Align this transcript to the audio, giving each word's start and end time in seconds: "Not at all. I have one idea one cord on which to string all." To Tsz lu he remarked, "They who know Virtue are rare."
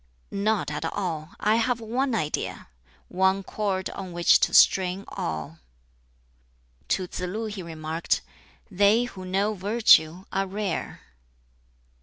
"Not 0.31 0.71
at 0.71 0.83
all. 0.83 1.35
I 1.39 1.57
have 1.57 1.79
one 1.79 2.15
idea 2.15 2.69
one 3.07 3.43
cord 3.43 3.87
on 3.91 4.13
which 4.13 4.39
to 4.39 4.51
string 4.51 5.05
all." 5.09 5.59
To 6.87 7.05
Tsz 7.05 7.19
lu 7.19 7.45
he 7.45 7.61
remarked, 7.61 8.21
"They 8.71 9.03
who 9.03 9.25
know 9.25 9.53
Virtue 9.53 10.25
are 10.31 10.47
rare." 10.47 11.01